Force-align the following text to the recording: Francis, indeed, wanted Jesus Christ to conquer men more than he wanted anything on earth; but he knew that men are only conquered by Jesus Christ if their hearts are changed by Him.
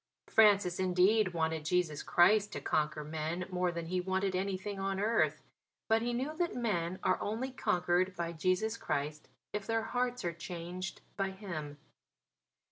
Francis, 0.25 0.79
indeed, 0.79 1.31
wanted 1.35 1.63
Jesus 1.63 2.01
Christ 2.01 2.51
to 2.53 2.59
conquer 2.59 3.03
men 3.03 3.45
more 3.51 3.71
than 3.71 3.85
he 3.85 4.01
wanted 4.01 4.35
anything 4.35 4.79
on 4.79 4.99
earth; 4.99 5.43
but 5.87 6.01
he 6.01 6.11
knew 6.11 6.35
that 6.37 6.55
men 6.55 6.97
are 7.03 7.21
only 7.21 7.51
conquered 7.51 8.15
by 8.15 8.33
Jesus 8.33 8.77
Christ 8.77 9.27
if 9.53 9.67
their 9.67 9.83
hearts 9.83 10.25
are 10.25 10.33
changed 10.33 11.01
by 11.17 11.29
Him. 11.29 11.77